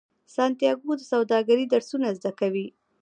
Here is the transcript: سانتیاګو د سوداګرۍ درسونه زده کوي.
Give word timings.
سانتیاګو 0.35 0.91
د 0.97 1.01
سوداګرۍ 1.11 1.65
درسونه 1.73 2.07
زده 2.17 2.31
کوي. 2.39 2.67